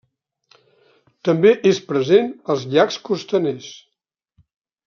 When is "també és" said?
1.29-1.83